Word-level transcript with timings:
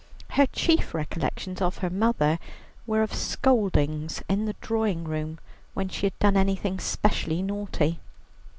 Her 0.29 0.47
chief 0.47 0.95
recollections 0.95 1.61
of 1.61 1.77
her 1.77 1.89
mother 1.91 2.39
were 2.87 3.03
of 3.03 3.13
scoldings 3.13 4.23
in 4.27 4.45
the 4.45 4.55
drawing 4.59 5.03
room 5.03 5.37
when 5.75 5.89
she 5.89 6.07
had 6.07 6.17
done 6.17 6.35
anything 6.35 6.79
specially 6.79 7.43
naughty. 7.43 7.99